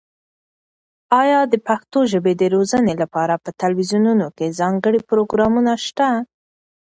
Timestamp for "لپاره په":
3.01-3.49